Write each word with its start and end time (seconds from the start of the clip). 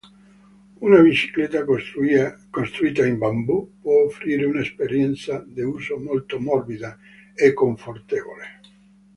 Una 0.85 1.01
bicicletta 1.07 1.59
costruita 1.65 3.05
in 3.05 3.19
bambù 3.19 3.59
può 3.79 4.03
offrire 4.05 4.45
un'esperienza 4.45 5.45
d'uso 5.47 5.99
molto 5.99 6.39
morbida 6.39 6.97
e 7.35 7.53
confortevole. 7.53 8.59